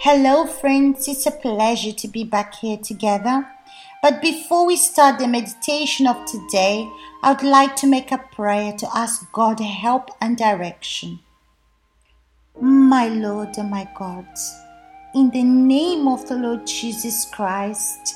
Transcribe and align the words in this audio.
Hello, 0.00 0.46
friends. 0.46 1.08
It's 1.08 1.26
a 1.26 1.32
pleasure 1.32 1.90
to 1.90 2.06
be 2.06 2.22
back 2.22 2.54
here 2.54 2.76
together. 2.76 3.44
But 4.00 4.22
before 4.22 4.64
we 4.64 4.76
start 4.76 5.18
the 5.18 5.26
meditation 5.26 6.06
of 6.06 6.24
today, 6.24 6.88
I 7.24 7.32
would 7.32 7.42
like 7.42 7.74
to 7.76 7.88
make 7.88 8.12
a 8.12 8.18
prayer 8.18 8.72
to 8.74 8.96
ask 8.96 9.32
God 9.32 9.58
help 9.58 10.10
and 10.20 10.38
direction. 10.38 11.18
My 12.60 13.08
Lord 13.08 13.58
and 13.58 13.70
my 13.70 13.88
God, 13.96 14.28
in 15.16 15.30
the 15.30 15.42
name 15.42 16.06
of 16.06 16.28
the 16.28 16.36
Lord 16.36 16.64
Jesus 16.64 17.28
Christ, 17.32 18.14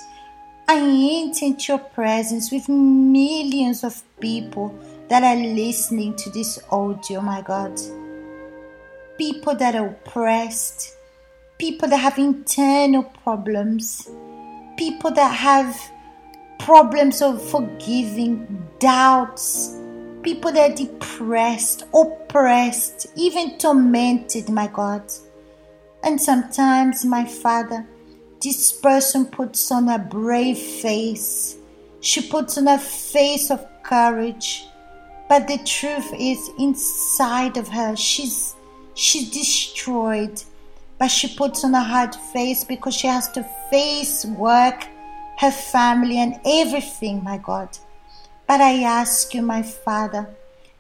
I 0.69 0.79
enter 0.79 1.47
into 1.47 1.65
your 1.73 1.79
presence 1.79 2.53
with 2.53 2.69
millions 2.69 3.83
of 3.83 4.05
people 4.21 4.73
that 5.09 5.25
are 5.25 5.43
listening 5.43 6.15
to 6.15 6.31
this 6.31 6.61
audio, 6.71 7.21
my 7.21 7.43
God. 7.43 7.77
People 9.19 9.57
that 9.57 9.75
are 9.75 9.89
oppressed 9.89 10.97
people 11.59 11.89
that 11.89 11.99
have 11.99 12.19
internal 12.19 13.03
problems, 13.03 14.09
people 14.77 15.11
that 15.13 15.35
have 15.35 15.77
problems 16.59 17.23
of 17.23 17.43
forgiving, 17.51 18.67
doubts, 18.79 19.77
people 20.23 20.53
that 20.53 20.73
are 20.73 20.75
depressed, 20.75 21.85
oppressed, 21.95 23.07
even 23.17 23.59
tormented, 23.59 24.49
my 24.49 24.69
God. 24.69 25.03
And 26.05 26.21
sometimes, 26.21 27.05
my 27.05 27.25
Father, 27.25 27.87
this 28.43 28.73
person 28.73 29.27
puts 29.27 29.71
on 29.71 29.89
a 29.89 29.99
brave 29.99 30.59
face. 30.59 31.57
She 32.01 32.29
puts 32.29 32.59
on 32.59 32.67
a 32.67 32.79
face 32.79 33.51
of 33.51 33.65
courage. 33.85 34.67
But 35.29 35.47
the 35.47 35.59
truth 35.59 36.13
is 36.19 36.51
inside 36.59 37.57
of 37.57 37.69
her, 37.69 37.97
she's 37.97 38.55
she's 38.95 39.31
destroyed 39.31 40.43
but 41.03 41.11
she 41.11 41.27
puts 41.27 41.65
on 41.65 41.75
a 41.75 41.83
hard 41.83 42.15
face 42.15 42.63
because 42.63 42.95
she 42.95 43.09
has 43.09 43.29
to 43.29 43.43
face 43.69 44.25
work, 44.25 44.87
her 45.37 45.51
family, 45.51 46.19
and 46.19 46.39
everything, 46.47 47.25
my 47.25 47.39
God. 47.39 47.77
But 48.47 48.61
I 48.61 48.85
ask 48.85 49.35
you, 49.35 49.43
my 49.43 49.63
Father, 49.63 50.29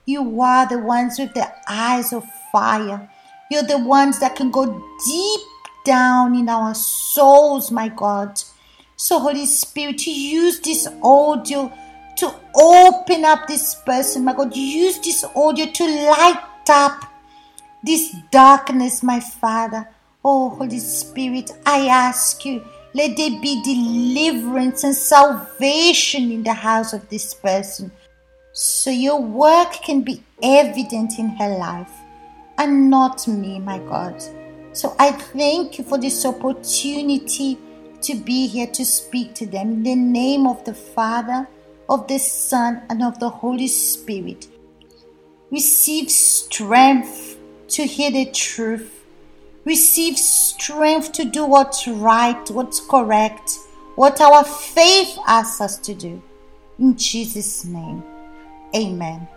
you 0.06 0.40
are 0.40 0.68
the 0.68 0.78
ones 0.78 1.18
with 1.18 1.34
the 1.34 1.52
eyes 1.68 2.12
of 2.12 2.24
fire. 2.52 3.10
You're 3.50 3.64
the 3.64 3.78
ones 3.78 4.20
that 4.20 4.36
can 4.36 4.52
go 4.52 4.64
deep 5.04 5.40
down 5.84 6.36
in 6.36 6.48
our 6.48 6.72
souls, 6.76 7.72
my 7.72 7.88
God. 7.88 8.40
So, 8.94 9.18
Holy 9.18 9.44
Spirit, 9.44 10.06
use 10.06 10.60
this 10.60 10.86
audio 11.02 11.72
to 12.18 12.32
open 12.54 13.24
up 13.24 13.48
this 13.48 13.74
person, 13.74 14.24
my 14.24 14.34
God. 14.34 14.54
Use 14.54 15.00
this 15.00 15.24
audio 15.34 15.66
to 15.66 15.84
light 15.84 16.68
up 16.68 17.10
this 17.82 18.14
darkness, 18.30 19.02
my 19.02 19.18
Father. 19.18 19.88
Oh, 20.24 20.50
Holy 20.50 20.78
Spirit, 20.78 21.50
I 21.66 21.88
ask 21.88 22.44
you, 22.44 22.64
let 22.94 23.16
there 23.16 23.40
be 23.40 23.62
deliverance 23.62 24.84
and 24.84 24.94
salvation 24.94 26.30
in 26.30 26.42
the 26.42 26.52
house 26.52 26.92
of 26.92 27.08
this 27.08 27.34
person 27.34 27.90
so 28.52 28.90
your 28.90 29.20
work 29.20 29.72
can 29.82 30.02
be 30.02 30.22
evident 30.42 31.18
in 31.18 31.30
her 31.30 31.58
life 31.58 31.90
and 32.58 32.90
not 32.90 33.26
me, 33.26 33.58
my 33.58 33.78
God. 33.78 34.22
So 34.72 34.94
I 34.98 35.12
thank 35.12 35.78
you 35.78 35.84
for 35.84 35.98
this 35.98 36.24
opportunity 36.24 37.58
to 38.02 38.14
be 38.14 38.46
here 38.46 38.66
to 38.68 38.84
speak 38.84 39.34
to 39.34 39.46
them 39.46 39.72
in 39.72 39.82
the 39.82 39.94
name 39.94 40.46
of 40.46 40.64
the 40.64 40.74
Father, 40.74 41.48
of 41.88 42.06
the 42.08 42.18
Son, 42.18 42.82
and 42.90 43.02
of 43.02 43.18
the 43.18 43.28
Holy 43.28 43.68
Spirit. 43.68 44.48
Receive 45.50 46.10
strength 46.10 47.38
to 47.68 47.84
hear 47.84 48.10
the 48.10 48.26
truth 48.26 49.01
receive 49.64 50.18
strength 50.18 51.12
to 51.12 51.24
do 51.24 51.44
what's 51.44 51.86
right, 51.86 52.50
what's 52.50 52.80
correct, 52.80 53.58
what 53.94 54.20
our 54.20 54.44
faith 54.44 55.18
asks 55.26 55.60
us 55.60 55.78
to 55.78 55.94
do. 55.94 56.22
In 56.78 56.96
Jesus' 56.96 57.64
name, 57.64 58.02
amen. 58.74 59.28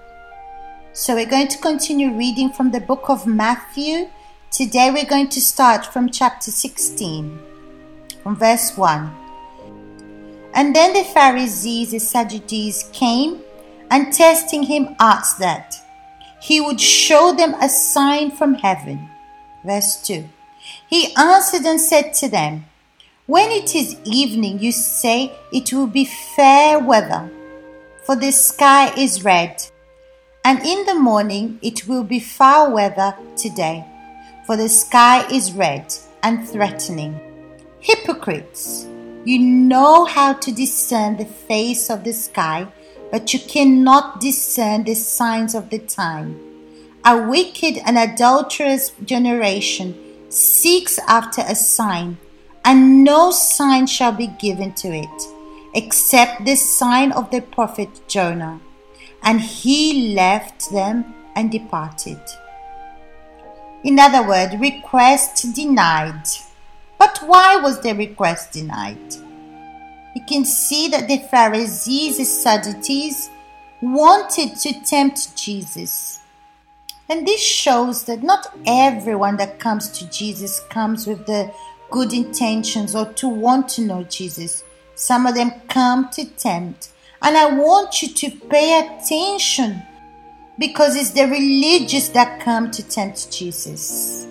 So 0.94 1.13
we're 1.16 1.25
going 1.25 1.50
to 1.50 1.58
continue 1.58 2.18
reading 2.18 2.52
from 2.52 2.72
the 2.72 2.80
book 2.80 3.09
of 3.09 3.28
Matthew. 3.28 4.09
Today 4.50 4.91
we're 4.91 5.06
going 5.06 5.30
to 5.30 5.41
start 5.41 5.86
from 5.86 6.09
chapter 6.09 6.52
16, 6.52 7.40
from 8.24 8.36
verse 8.38 8.78
1. 8.78 9.12
And 10.53 10.74
then 10.74 10.94
the 10.94 11.03
Pharisees 11.03 11.92
and 11.92 12.02
Sadducees 12.02 12.90
came 12.94 13.42
and 13.92 14.13
testing 14.13 14.63
him 14.63 14.96
asked 15.00 15.38
that 15.40 15.75
he 16.42 16.62
would 16.62 16.80
show 16.80 17.34
them 17.34 17.53
a 17.56 17.68
sign 17.68 18.31
from 18.31 18.53
heaven. 18.53 19.09
Verse 19.66 19.98
2 20.03 20.30
He 20.88 21.14
answered 21.16 21.66
and 21.66 21.81
said 21.81 22.14
to 22.16 22.30
them, 22.30 22.66
When 23.26 23.50
it 23.50 23.76
is 23.76 23.98
evening, 24.03 24.59
you 24.59 24.72
say 24.72 25.34
it 25.52 25.74
will 25.74 25.88
be 25.88 26.06
fair 26.06 26.78
weather, 26.80 27.30
for 28.04 28.16
the 28.16 28.31
sky 28.31 28.94
is 28.96 29.24
red. 29.24 29.64
And 30.44 30.64
in 30.64 30.86
the 30.86 30.94
morning 30.94 31.58
it 31.64 31.88
will 31.88 32.04
be 32.04 32.20
foul 32.20 32.74
weather 32.74 33.16
today, 33.36 33.84
for 34.46 34.56
the 34.56 34.70
sky 34.70 35.25
is 35.31 35.54
red 35.54 35.92
and 36.22 36.48
threatening. 36.48 37.20
Hypocrites, 37.80 38.86
you 39.25 39.40
know 39.40 40.06
how 40.06 40.34
to 40.34 40.52
discern 40.52 41.18
the 41.18 41.25
face 41.25 41.90
of 41.90 42.04
the 42.04 42.14
sky, 42.14 42.68
but 43.12 43.34
you 43.34 43.40
cannot 43.40 44.22
discern 44.22 44.84
the 44.84 44.94
signs 44.94 45.56
of 45.56 45.72
the 45.72 45.80
time. 45.80 46.44
A 47.08 47.22
wicked 47.22 47.78
and 47.86 48.00
adulterous 48.00 48.90
generation 49.06 49.96
seeks 50.30 50.98
after 51.08 51.42
a 51.42 51.54
sign, 51.54 52.18
and 52.64 53.04
no 53.04 53.30
sign 53.30 53.86
shall 53.86 54.12
be 54.12 54.26
given 54.26 54.74
to 54.74 54.88
it, 54.88 55.22
except 55.76 56.46
the 56.46 56.56
sign 56.56 57.12
of 57.12 57.30
the 57.30 57.42
prophet 57.42 58.08
Jonah. 58.08 58.60
And 59.22 59.40
he 59.40 60.16
left 60.16 60.72
them 60.72 61.14
and 61.36 61.52
departed. 61.52 62.20
In 63.84 64.00
other 64.00 64.28
words, 64.28 64.58
request 64.58 65.54
denied. 65.54 66.24
But 66.98 67.20
why 67.24 67.58
was 67.58 67.82
the 67.82 67.94
request 67.94 68.54
denied? 68.54 69.14
You 70.16 70.24
can 70.28 70.44
see 70.44 70.88
that 70.88 71.08
the 71.08 71.20
Pharisees 71.20 72.18
and 72.18 72.28
Sadducees 72.28 73.30
wanted 73.80 74.56
to 74.56 74.82
tempt 74.82 75.38
Jesus. 75.38 76.22
And 77.10 77.28
this 77.28 77.42
shows 77.42 78.04
that 78.06 78.24
not 78.24 78.48
everyone 78.66 79.38
that 79.38 79.60
comes 79.60 79.90
to 80.00 80.10
Jesus 80.10 80.60
comes 80.70 81.06
with 81.06 81.26
the 81.26 81.54
good 81.92 82.14
intentions 82.14 82.96
or 82.96 83.14
to 83.14 83.28
want 83.28 83.70
to 83.70 83.82
know 83.82 84.04
Jesus. 84.04 84.64
Some 84.96 85.28
of 85.28 85.36
them 85.36 85.52
come 85.68 86.10
to 86.14 86.26
tempt. 86.26 86.90
And 87.22 87.38
I 87.38 87.54
want 87.54 88.02
you 88.02 88.10
to 88.10 88.32
pay 88.48 88.80
attention 88.80 89.82
because 90.58 90.96
it's 90.96 91.12
the 91.12 91.28
religious 91.28 92.10
that 92.10 92.42
come 92.42 92.72
to 92.72 92.88
tempt 92.88 93.32
Jesus. 93.32 94.28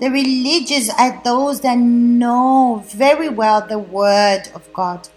The 0.00 0.10
religious 0.10 0.90
are 0.90 1.20
those 1.22 1.60
that 1.60 1.78
know 1.78 2.82
very 2.88 3.28
well 3.28 3.66
the 3.66 3.78
word 3.78 4.48
of 4.54 4.72
God, 4.72 5.08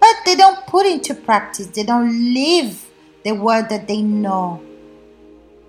but 0.00 0.14
they 0.26 0.36
don't 0.36 0.66
put 0.66 0.84
into 0.84 1.14
practice, 1.14 1.68
they 1.68 1.84
don't 1.84 2.34
live 2.34 2.86
the 3.24 3.32
word 3.32 3.70
that 3.70 3.88
they 3.88 4.02
know. 4.02 4.62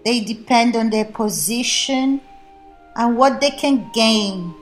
They 0.05 0.19
depend 0.19 0.75
on 0.75 0.91
their 0.91 1.05
position 1.05 2.21
and 2.95 3.17
what 3.17 3.41
they 3.41 3.49
can 3.49 3.89
gain. 3.91 4.53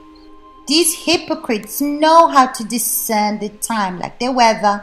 These 0.66 1.04
hypocrites 1.04 1.82
know 1.82 2.28
how 2.28 2.46
to 2.46 2.64
discern 2.64 3.38
the 3.38 3.50
time, 3.50 3.98
like 3.98 4.18
the 4.18 4.32
weather, 4.32 4.82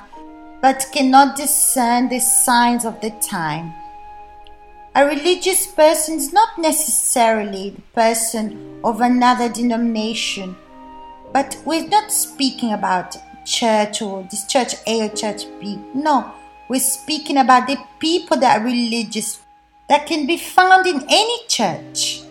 but 0.61 0.85
cannot 0.94 1.35
discern 1.35 2.09
the 2.09 2.19
signs 2.19 2.85
of 2.85 3.01
the 3.01 3.09
time. 3.09 3.73
A 4.94 5.05
religious 5.05 5.66
person 5.66 6.18
is 6.18 6.31
not 6.31 6.59
necessarily 6.59 7.71
the 7.71 7.81
person 7.95 8.80
of 8.83 9.01
another 9.01 9.50
denomination, 9.50 10.56
but 11.33 11.57
we're 11.65 11.88
not 11.88 12.12
speaking 12.12 12.74
about 12.74 13.15
church 13.45 14.03
or 14.03 14.27
this 14.30 14.45
church 14.45 14.75
A 14.86 15.07
or 15.07 15.09
church 15.09 15.45
B. 15.59 15.80
No, 15.95 16.31
we're 16.69 16.80
speaking 16.80 17.38
about 17.38 17.68
the 17.68 17.77
people 18.00 18.38
that 18.38 18.59
are 18.59 18.63
religious 18.63 19.41
that 19.91 20.07
can 20.07 20.25
be 20.25 20.38
found 20.38 20.88
in 20.88 21.03
any 21.09 21.38
church. 21.49 22.21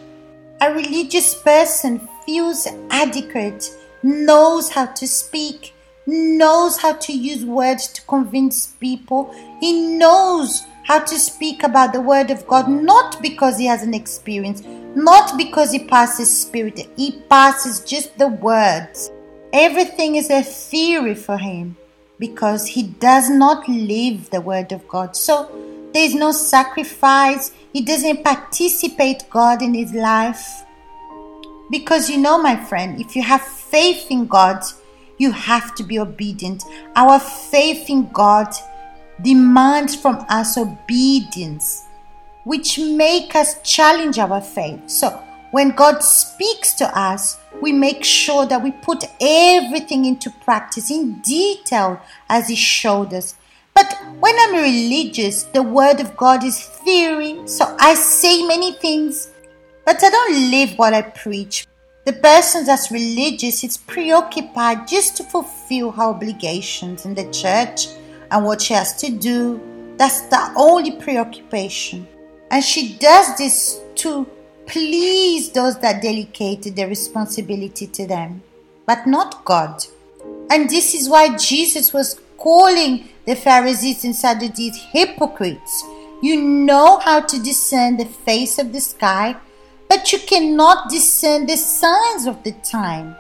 A 0.63 0.73
religious 0.73 1.35
person 1.35 2.09
feels 2.25 2.67
adequate, 2.89 3.77
knows 4.03 4.71
how 4.71 4.87
to 4.87 5.07
speak, 5.07 5.75
knows 6.07 6.79
how 6.79 6.95
to 6.95 7.13
use 7.13 7.45
words 7.45 7.89
to 7.89 8.01
convince 8.07 8.69
people. 8.81 9.35
He 9.61 9.99
knows 9.99 10.63
how 10.85 11.01
to 11.01 11.19
speak 11.19 11.63
about 11.63 11.93
the 11.93 12.01
Word 12.01 12.31
of 12.31 12.47
God, 12.47 12.67
not 12.67 13.21
because 13.21 13.59
he 13.59 13.67
has 13.67 13.83
an 13.83 13.93
experience, 13.93 14.63
not 14.97 15.37
because 15.37 15.71
he 15.71 15.85
passes 15.85 16.35
Spirit, 16.35 16.89
he 16.97 17.21
passes 17.29 17.85
just 17.85 18.17
the 18.17 18.29
words. 18.29 19.11
Everything 19.53 20.17
is 20.17 20.31
a 20.31 20.43
theory 20.43 21.15
for 21.15 21.37
him 21.37 21.77
because 22.19 22.67
he 22.69 22.85
does 22.85 23.29
not 23.29 23.69
live 23.69 24.31
the 24.31 24.41
Word 24.41 24.73
of 24.73 24.89
God. 24.89 25.15
So 25.15 25.70
there 25.93 26.05
is 26.05 26.15
no 26.15 26.33
sacrifice. 26.33 27.53
He 27.73 27.83
doesn't 27.83 28.25
participate 28.25 29.29
God 29.31 29.63
in 29.63 29.75
his 29.75 29.93
life. 29.93 30.65
Because 31.71 32.11
you 32.11 32.19
know, 32.19 32.41
my 32.41 32.57
friend, 32.57 33.01
if 33.01 33.15
you 33.15 33.23
have 33.23 33.43
faith 33.43 34.07
in 34.11 34.27
God, 34.27 34.63
you 35.19 35.31
have 35.31 35.75
to 35.77 35.83
be 35.85 35.99
obedient. 35.99 36.65
Our 36.97 37.21
faith 37.21 37.89
in 37.89 38.11
God 38.11 38.49
demands 39.23 39.95
from 39.95 40.25
us 40.29 40.57
obedience, 40.57 41.87
which 42.45 42.79
make 42.79 43.37
us 43.37 43.61
challenge 43.63 44.19
our 44.19 44.41
faith. 44.41 44.89
So 44.89 45.11
when 45.51 45.71
God 45.71 46.03
speaks 46.03 46.75
to 46.75 46.99
us, 46.99 47.39
we 47.61 47.73
make 47.73 48.05
sure 48.05 48.47
that 48.47 48.63
we 48.63 48.71
put 48.71 49.05
everything 49.21 50.05
into 50.05 50.31
practice 50.31 50.91
in 50.91 51.21
detail 51.21 52.01
as 52.29 52.49
He 52.49 52.57
showed 52.57 53.13
us. 53.13 53.35
But 53.81 53.97
when 54.21 54.35
I'm 54.39 54.57
religious, 54.57 55.45
the 55.45 55.63
Word 55.63 56.01
of 56.01 56.15
God 56.15 56.45
is 56.45 56.63
theory, 56.85 57.41
so 57.47 57.75
I 57.79 57.95
say 57.95 58.47
many 58.47 58.73
things, 58.73 59.31
but 59.87 60.05
I 60.05 60.11
don't 60.11 60.51
live 60.51 60.77
what 60.77 60.93
I 60.93 61.01
preach. 61.01 61.67
The 62.05 62.13
person 62.13 62.67
that's 62.67 62.91
religious 62.91 63.65
is 63.65 63.79
preoccupied 63.79 64.87
just 64.87 65.17
to 65.17 65.25
fulfill 65.25 65.93
her 65.93 66.03
obligations 66.03 67.07
in 67.07 67.15
the 67.15 67.31
church 67.31 67.87
and 68.31 68.45
what 68.45 68.61
she 68.61 68.75
has 68.75 69.01
to 69.01 69.11
do. 69.11 69.59
That's 69.97 70.21
the 70.29 70.53
only 70.57 70.97
preoccupation. 70.97 72.07
And 72.51 72.63
she 72.63 72.99
does 72.99 73.35
this 73.39 73.81
to 73.97 74.27
please 74.67 75.53
those 75.53 75.79
that 75.79 76.03
delegated 76.03 76.77
the 76.77 76.87
responsibility 76.87 77.87
to 77.87 78.07
them, 78.07 78.43
but 78.87 79.07
not 79.07 79.43
God. 79.47 79.83
And 80.51 80.69
this 80.69 80.95
is 80.95 81.09
why 81.09 81.35
Jesus 81.39 81.95
was 81.95 82.21
calling 82.37 83.09
the 83.31 83.37
Pharisees 83.37 84.05
and 84.05 84.15
Sadducees 84.15 84.77
hypocrites. 84.77 85.85
You 86.21 86.43
know 86.43 86.99
how 86.99 87.21
to 87.21 87.43
discern 87.43 87.97
the 87.97 88.05
face 88.05 88.59
of 88.59 88.73
the 88.73 88.81
sky 88.81 89.37
but 89.91 90.13
you 90.13 90.21
cannot 90.21 90.89
discern 90.89 91.47
the 91.47 91.57
signs 91.57 92.25
of 92.25 92.45
the 92.45 92.53
time. 92.63 93.17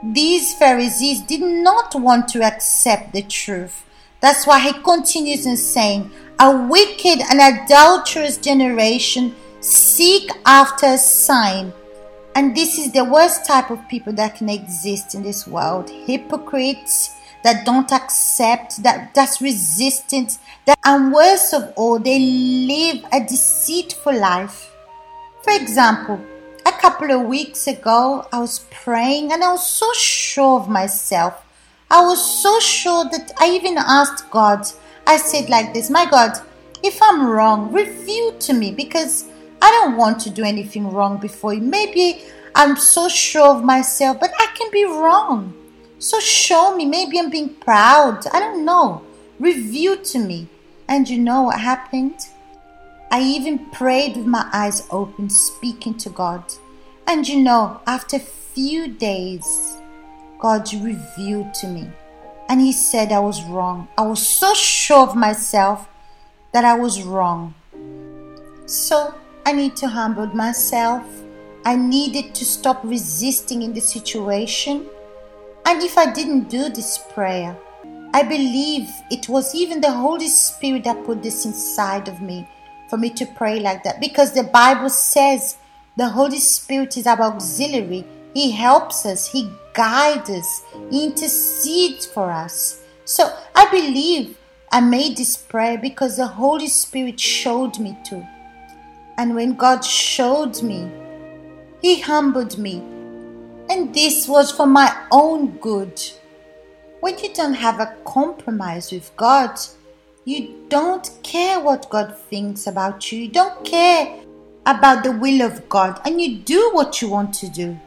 These 0.00 0.54
Pharisees 0.54 1.22
did 1.22 1.42
not 1.42 1.92
want 1.96 2.28
to 2.28 2.44
accept 2.44 3.12
the 3.12 3.22
truth. 3.22 3.84
That's 4.20 4.46
why 4.46 4.60
he 4.60 4.72
continues 4.72 5.46
in 5.46 5.56
saying, 5.56 6.08
A 6.38 6.56
wicked 6.68 7.20
and 7.28 7.40
adulterous 7.40 8.36
generation 8.36 9.34
seek 9.60 10.30
after 10.46 10.86
a 10.86 10.98
sign. 10.98 11.72
And 12.36 12.56
this 12.56 12.78
is 12.78 12.92
the 12.92 13.04
worst 13.04 13.44
type 13.44 13.70
of 13.70 13.88
people 13.88 14.12
that 14.12 14.36
can 14.36 14.48
exist 14.48 15.16
in 15.16 15.24
this 15.24 15.48
world. 15.48 15.90
Hypocrites 15.90 17.10
that 17.42 17.64
don't 17.64 17.90
accept, 17.92 18.82
that 18.82 19.14
that's 19.14 19.40
resistant, 19.40 20.38
that 20.66 20.78
and 20.84 21.12
worst 21.12 21.54
of 21.54 21.72
all, 21.76 21.98
they 21.98 22.18
live 22.18 23.04
a 23.12 23.20
deceitful 23.20 24.18
life. 24.18 24.70
For 25.42 25.52
example, 25.52 26.20
a 26.66 26.72
couple 26.72 27.10
of 27.10 27.26
weeks 27.26 27.66
ago, 27.66 28.26
I 28.32 28.40
was 28.40 28.66
praying 28.70 29.32
and 29.32 29.42
I 29.42 29.52
was 29.52 29.66
so 29.66 29.90
sure 29.94 30.60
of 30.60 30.68
myself. 30.68 31.46
I 31.90 32.02
was 32.02 32.42
so 32.42 32.60
sure 32.60 33.04
that 33.04 33.32
I 33.40 33.50
even 33.50 33.76
asked 33.78 34.30
God, 34.30 34.66
I 35.06 35.16
said 35.16 35.48
like 35.48 35.74
this, 35.74 35.90
My 35.90 36.08
God, 36.08 36.38
if 36.82 37.02
I'm 37.02 37.26
wrong, 37.26 37.72
reveal 37.72 38.32
to 38.38 38.52
me 38.52 38.70
because 38.70 39.24
I 39.60 39.70
don't 39.70 39.96
want 39.96 40.20
to 40.20 40.30
do 40.30 40.44
anything 40.44 40.90
wrong 40.90 41.18
before 41.18 41.52
you. 41.52 41.60
Maybe 41.60 42.22
I'm 42.54 42.76
so 42.76 43.08
sure 43.08 43.48
of 43.48 43.64
myself, 43.64 44.18
but 44.20 44.32
I 44.38 44.46
can 44.56 44.70
be 44.70 44.84
wrong. 44.84 45.54
So 46.00 46.18
show 46.18 46.74
me. 46.74 46.86
Maybe 46.86 47.18
I'm 47.18 47.28
being 47.28 47.50
proud. 47.50 48.26
I 48.32 48.40
don't 48.40 48.64
know. 48.64 49.02
Reveal 49.38 49.98
to 49.98 50.18
me. 50.18 50.48
And 50.88 51.06
you 51.06 51.18
know 51.18 51.42
what 51.42 51.60
happened? 51.60 52.26
I 53.10 53.20
even 53.20 53.66
prayed 53.70 54.16
with 54.16 54.26
my 54.26 54.48
eyes 54.50 54.86
open, 54.90 55.28
speaking 55.28 55.98
to 55.98 56.08
God. 56.08 56.42
And 57.06 57.28
you 57.28 57.40
know, 57.40 57.82
after 57.86 58.16
a 58.16 58.20
few 58.20 58.88
days, 58.88 59.76
God 60.38 60.72
revealed 60.72 61.52
to 61.54 61.66
me. 61.66 61.90
And 62.48 62.62
He 62.62 62.72
said 62.72 63.12
I 63.12 63.20
was 63.20 63.44
wrong. 63.44 63.86
I 63.98 64.02
was 64.02 64.26
so 64.26 64.54
sure 64.54 65.06
of 65.06 65.14
myself 65.14 65.86
that 66.52 66.64
I 66.64 66.74
was 66.74 67.02
wrong. 67.02 67.54
So 68.64 69.14
I 69.44 69.52
need 69.52 69.76
to 69.76 69.88
humble 69.88 70.28
myself. 70.28 71.04
I 71.66 71.76
needed 71.76 72.34
to 72.36 72.44
stop 72.46 72.80
resisting 72.84 73.60
in 73.60 73.74
the 73.74 73.82
situation. 73.82 74.86
And 75.66 75.82
if 75.82 75.96
I 75.96 76.12
didn't 76.12 76.48
do 76.48 76.68
this 76.68 76.98
prayer, 76.98 77.56
I 78.12 78.22
believe 78.22 78.90
it 79.10 79.28
was 79.28 79.54
even 79.54 79.80
the 79.80 79.92
Holy 79.92 80.26
Spirit 80.26 80.84
that 80.84 81.04
put 81.04 81.22
this 81.22 81.44
inside 81.44 82.08
of 82.08 82.20
me 82.20 82.48
for 82.88 82.96
me 82.96 83.10
to 83.10 83.24
pray 83.24 83.60
like 83.60 83.84
that 83.84 84.00
because 84.00 84.32
the 84.32 84.42
Bible 84.42 84.90
says 84.90 85.56
the 85.96 86.08
Holy 86.08 86.38
Spirit 86.38 86.96
is 86.96 87.06
our 87.06 87.20
auxiliary. 87.20 88.04
He 88.34 88.50
helps 88.50 89.06
us, 89.06 89.30
He 89.30 89.50
guides 89.74 90.28
us, 90.30 90.62
He 90.90 91.06
intercedes 91.06 92.04
for 92.04 92.30
us. 92.30 92.80
So 93.04 93.32
I 93.54 93.70
believe 93.70 94.36
I 94.72 94.80
made 94.80 95.16
this 95.16 95.36
prayer 95.36 95.78
because 95.78 96.16
the 96.16 96.26
Holy 96.26 96.68
Spirit 96.68 97.18
showed 97.20 97.78
me 97.78 97.96
to. 98.06 98.26
And 99.18 99.34
when 99.34 99.54
God 99.54 99.84
showed 99.84 100.62
me, 100.62 100.90
He 101.80 102.00
humbled 102.00 102.58
me. 102.58 102.82
And 103.70 103.94
this 103.94 104.26
was 104.26 104.50
for 104.50 104.66
my 104.66 105.06
own 105.12 105.56
good. 105.58 106.02
When 106.98 107.16
you 107.20 107.32
don't 107.32 107.54
have 107.54 107.78
a 107.78 107.94
compromise 108.04 108.90
with 108.90 109.12
God, 109.16 109.60
you 110.24 110.66
don't 110.68 111.08
care 111.22 111.60
what 111.60 111.88
God 111.88 112.18
thinks 112.18 112.66
about 112.66 113.12
you. 113.12 113.20
You 113.20 113.28
don't 113.28 113.64
care 113.64 114.18
about 114.66 115.04
the 115.04 115.12
will 115.12 115.42
of 115.42 115.68
God. 115.68 116.00
And 116.04 116.20
you 116.20 116.38
do 116.38 116.70
what 116.72 117.00
you 117.00 117.10
want 117.10 117.32
to 117.34 117.48
do. 117.48 117.78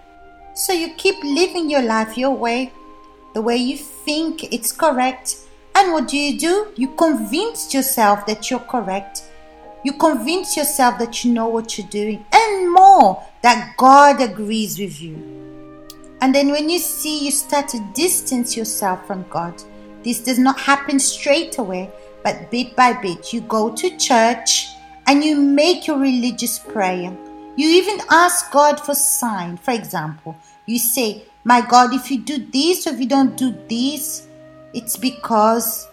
So 0.56 0.72
you 0.72 0.94
keep 0.94 1.22
living 1.22 1.70
your 1.70 1.82
life 1.82 2.18
your 2.18 2.32
way, 2.32 2.72
the 3.34 3.42
way 3.42 3.58
you 3.58 3.76
think 3.76 4.54
it's 4.54 4.72
correct. 4.72 5.36
And 5.76 5.92
what 5.92 6.08
do 6.08 6.18
you 6.18 6.40
do? 6.40 6.72
You 6.78 6.96
convince 6.96 7.74
yourself 7.74 8.26
that 8.28 8.50
you're 8.50 8.62
correct. 8.62 9.24
You 9.84 9.92
convince 9.92 10.56
yourself 10.56 10.98
that 11.00 11.26
you 11.26 11.34
know 11.34 11.50
what 11.50 11.78
you're 11.78 11.88
doing 11.88 12.26
and 12.32 12.72
more 12.72 13.22
that 13.42 13.76
God 13.76 14.22
agrees 14.22 14.80
with 14.80 15.02
you. 15.02 15.43
And 16.24 16.34
then 16.34 16.52
when 16.52 16.70
you 16.70 16.80
see 16.80 17.26
you 17.26 17.32
start 17.32 17.68
to 17.68 17.92
distance 17.94 18.56
yourself 18.56 19.06
from 19.06 19.26
God, 19.30 19.62
this 20.04 20.22
does 20.22 20.40
not 20.40 20.58
happen 20.58 20.98
straight 20.98 21.58
away 21.58 21.92
but 22.24 22.50
bit 22.50 22.78
by 22.78 22.94
bit, 22.94 23.34
you 23.34 23.42
go 23.42 23.76
to 23.76 23.98
church 23.98 24.70
and 25.08 25.22
you 25.22 25.36
make 25.36 25.86
your 25.86 26.00
religious 26.00 26.58
prayer. 26.58 27.14
You 27.58 27.68
even 27.68 28.00
ask 28.10 28.52
God 28.54 28.80
for 28.80 28.96
sign. 28.96 29.58
For 29.58 29.72
example, 29.72 30.38
you 30.66 30.80
say, 30.80 31.26
My 31.44 31.60
God, 31.60 31.94
if 31.94 32.10
you 32.10 32.22
do 32.22 32.38
this 32.38 32.88
or 32.88 32.92
if 32.92 33.02
you 33.02 33.08
don't 33.08 33.36
do 33.36 33.54
this, 33.68 34.28
it's 34.74 34.96
because 34.96 35.90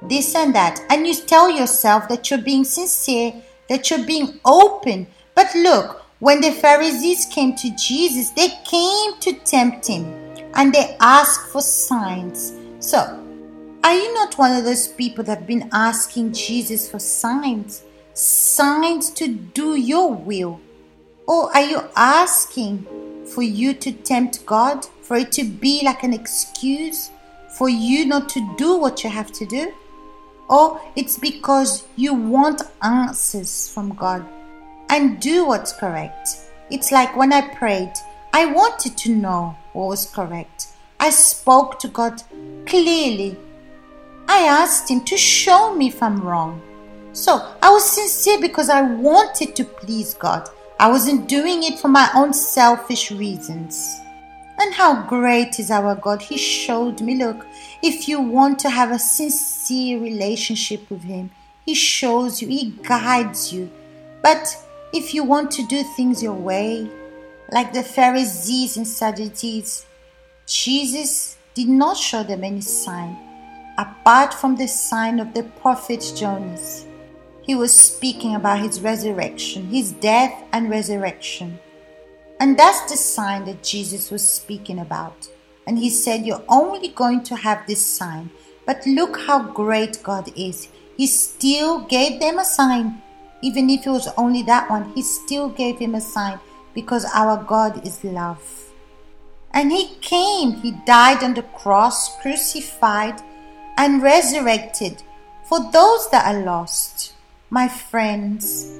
this 0.00 0.34
and 0.34 0.54
that. 0.54 0.80
And 0.88 1.06
you 1.06 1.14
tell 1.14 1.50
yourself 1.50 2.08
that 2.08 2.30
you're 2.30 2.40
being 2.40 2.64
sincere, 2.64 3.34
that 3.68 3.90
you're 3.90 4.06
being 4.06 4.40
open. 4.46 5.06
But 5.34 5.54
look, 5.54 6.05
when 6.18 6.40
the 6.40 6.50
Pharisees 6.50 7.26
came 7.26 7.54
to 7.56 7.76
Jesus, 7.76 8.30
they 8.30 8.48
came 8.64 9.18
to 9.20 9.34
tempt 9.44 9.86
him 9.86 10.04
and 10.54 10.72
they 10.72 10.96
asked 10.98 11.52
for 11.52 11.60
signs. 11.60 12.54
So 12.80 12.98
are 13.84 13.94
you 13.94 14.14
not 14.14 14.38
one 14.38 14.56
of 14.56 14.64
those 14.64 14.88
people 14.88 15.24
that 15.24 15.38
have 15.38 15.46
been 15.46 15.68
asking 15.72 16.32
Jesus 16.32 16.90
for 16.90 16.98
signs? 16.98 17.82
Signs 18.14 19.10
to 19.10 19.28
do 19.28 19.76
your 19.76 20.12
will? 20.12 20.60
Or 21.28 21.54
are 21.54 21.62
you 21.62 21.82
asking 21.94 22.86
for 23.26 23.42
you 23.42 23.74
to 23.74 23.92
tempt 23.92 24.46
God? 24.46 24.86
For 25.02 25.16
it 25.18 25.32
to 25.32 25.44
be 25.44 25.82
like 25.84 26.02
an 26.02 26.14
excuse 26.14 27.10
for 27.50 27.68
you 27.68 28.06
not 28.06 28.28
to 28.30 28.54
do 28.56 28.78
what 28.78 29.04
you 29.04 29.10
have 29.10 29.32
to 29.32 29.44
do? 29.44 29.72
Or 30.48 30.80
it's 30.96 31.18
because 31.18 31.86
you 31.96 32.14
want 32.14 32.62
answers 32.82 33.68
from 33.68 33.94
God 33.94 34.26
and 34.88 35.20
do 35.20 35.46
what's 35.46 35.72
correct. 35.72 36.28
It's 36.70 36.92
like 36.92 37.16
when 37.16 37.32
I 37.32 37.54
prayed, 37.54 37.92
I 38.32 38.46
wanted 38.46 38.96
to 38.98 39.14
know 39.14 39.56
what 39.72 39.88
was 39.88 40.10
correct. 40.10 40.68
I 40.98 41.10
spoke 41.10 41.78
to 41.80 41.88
God 41.88 42.22
clearly 42.66 43.36
I 44.28 44.42
asked 44.42 44.90
him 44.90 45.02
to 45.04 45.16
show 45.16 45.74
me 45.74 45.88
if 45.88 46.02
I'm 46.02 46.20
wrong. 46.20 46.60
So 47.12 47.54
I 47.62 47.70
was 47.70 47.88
sincere 47.88 48.40
because 48.40 48.68
I 48.68 48.82
wanted 48.82 49.54
to 49.56 49.64
please 49.64 50.14
God. 50.14 50.48
I 50.80 50.90
wasn't 50.90 51.28
doing 51.28 51.62
it 51.62 51.78
for 51.78 51.88
my 51.88 52.10
own 52.14 52.32
selfish 52.32 53.10
reasons. 53.10 54.00
And 54.58 54.74
how 54.74 55.06
great 55.06 55.58
is 55.58 55.70
our 55.70 55.94
God! 55.94 56.22
He 56.22 56.38
showed 56.38 57.00
me 57.00 57.14
look, 57.14 57.46
if 57.82 58.08
you 58.08 58.20
want 58.20 58.58
to 58.60 58.70
have 58.70 58.90
a 58.90 58.98
sincere 58.98 60.00
relationship 60.00 60.90
with 60.90 61.02
Him, 61.02 61.30
He 61.64 61.74
shows 61.74 62.42
you, 62.42 62.48
He 62.48 62.70
guides 62.82 63.52
you. 63.52 63.70
But 64.22 64.56
if 64.96 65.14
you 65.14 65.24
want 65.24 65.50
to 65.52 65.66
do 65.66 65.82
things 65.82 66.22
your 66.22 66.34
way, 66.34 66.90
like 67.52 67.72
the 67.72 67.82
Pharisees 67.82 68.76
and 68.76 68.86
Sadducees, 68.86 69.86
Jesus 70.46 71.36
did 71.54 71.68
not 71.68 71.96
show 71.96 72.22
them 72.22 72.44
any 72.44 72.60
sign 72.60 73.16
apart 73.78 74.32
from 74.32 74.56
the 74.56 74.66
sign 74.66 75.20
of 75.20 75.34
the 75.34 75.42
prophet 75.60 76.12
Jonas. 76.16 76.86
He 77.42 77.54
was 77.54 77.78
speaking 77.78 78.34
about 78.34 78.60
his 78.60 78.80
resurrection, 78.80 79.66
his 79.66 79.92
death 79.92 80.42
and 80.52 80.70
resurrection. 80.70 81.58
And 82.40 82.58
that's 82.58 82.90
the 82.90 82.96
sign 82.96 83.44
that 83.44 83.62
Jesus 83.62 84.10
was 84.10 84.26
speaking 84.26 84.78
about. 84.78 85.28
And 85.66 85.78
he 85.78 85.90
said, 85.90 86.26
You're 86.26 86.44
only 86.48 86.88
going 86.88 87.22
to 87.24 87.36
have 87.36 87.66
this 87.66 87.84
sign. 87.84 88.30
But 88.66 88.86
look 88.86 89.20
how 89.20 89.42
great 89.42 90.02
God 90.02 90.30
is. 90.36 90.68
He 90.96 91.06
still 91.06 91.80
gave 91.80 92.20
them 92.20 92.38
a 92.38 92.44
sign. 92.44 93.02
Even 93.42 93.70
if 93.70 93.86
it 93.86 93.90
was 93.90 94.08
only 94.16 94.42
that 94.42 94.70
one, 94.70 94.92
he 94.92 95.02
still 95.02 95.48
gave 95.48 95.78
him 95.78 95.94
a 95.94 96.00
sign 96.00 96.38
because 96.74 97.04
our 97.14 97.42
God 97.42 97.86
is 97.86 98.02
love. 98.04 98.42
And 99.52 99.72
he 99.72 99.94
came, 100.00 100.52
he 100.52 100.72
died 100.84 101.22
on 101.22 101.34
the 101.34 101.42
cross, 101.42 102.20
crucified, 102.20 103.20
and 103.78 104.02
resurrected 104.02 105.02
for 105.48 105.60
those 105.70 106.10
that 106.10 106.26
are 106.26 106.42
lost. 106.42 107.14
My 107.50 107.68
friends, 107.68 108.78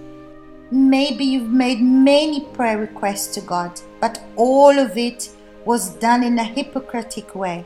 maybe 0.71 1.25
you've 1.25 1.51
made 1.51 1.81
many 1.81 2.41
prayer 2.41 2.79
requests 2.79 3.35
to 3.35 3.41
God, 3.41 3.81
but 4.01 4.21
all 4.37 4.79
of 4.79 4.99
it 4.99 5.31
was 5.65 5.95
done 5.97 6.23
in 6.23 6.39
a 6.39 6.45
hypocritic 6.45 7.35
way. 7.35 7.65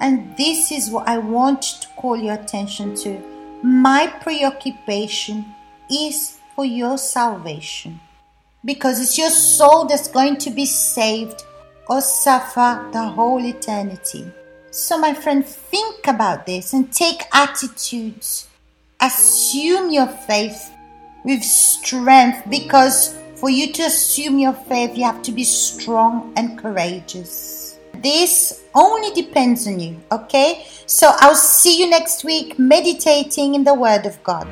And 0.00 0.36
this 0.36 0.70
is 0.70 0.90
what 0.90 1.08
I 1.08 1.18
want 1.18 1.62
to 1.62 1.88
call 1.96 2.16
your 2.16 2.34
attention 2.34 2.94
to. 2.96 3.18
My 3.62 4.06
preoccupation 4.22 5.54
is 5.90 6.38
for 6.54 6.64
your 6.64 6.98
salvation 6.98 8.00
because 8.64 9.00
it's 9.00 9.16
your 9.16 9.30
soul 9.30 9.86
that's 9.86 10.08
going 10.08 10.36
to 10.36 10.50
be 10.50 10.66
saved 10.66 11.44
or 11.88 12.00
suffer 12.00 12.88
the 12.92 13.02
whole 13.02 13.44
eternity. 13.44 14.30
So, 14.70 14.98
my 14.98 15.14
friend, 15.14 15.44
think 15.44 16.06
about 16.06 16.46
this 16.46 16.72
and 16.72 16.92
take 16.92 17.22
attitudes. 17.32 18.48
Assume 19.00 19.90
your 19.90 20.06
faith 20.06 20.70
with 21.24 21.42
strength 21.42 22.48
because 22.50 23.16
for 23.36 23.48
you 23.48 23.72
to 23.72 23.82
assume 23.84 24.38
your 24.38 24.52
faith, 24.52 24.96
you 24.96 25.04
have 25.04 25.22
to 25.22 25.32
be 25.32 25.44
strong 25.44 26.32
and 26.36 26.58
courageous. 26.58 27.78
This 27.94 28.64
only 28.74 29.10
depends 29.12 29.66
on 29.66 29.80
you, 29.80 30.00
okay? 30.12 30.66
So, 30.86 31.12
I'll 31.18 31.34
see 31.34 31.80
you 31.80 31.88
next 31.88 32.24
week 32.24 32.58
meditating 32.58 33.54
in 33.54 33.64
the 33.64 33.74
Word 33.74 34.06
of 34.06 34.22
God. 34.22 34.46